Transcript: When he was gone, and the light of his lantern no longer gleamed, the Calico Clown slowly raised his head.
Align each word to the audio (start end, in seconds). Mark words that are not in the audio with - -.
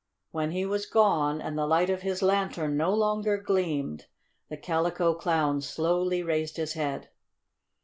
When 0.31 0.49
he 0.49 0.65
was 0.65 0.87
gone, 0.87 1.41
and 1.41 1.55
the 1.55 1.67
light 1.67 1.91
of 1.91 2.01
his 2.01 2.23
lantern 2.23 2.75
no 2.75 2.91
longer 2.91 3.37
gleamed, 3.37 4.07
the 4.49 4.57
Calico 4.57 5.13
Clown 5.13 5.61
slowly 5.61 6.23
raised 6.23 6.57
his 6.57 6.73
head. 6.73 7.09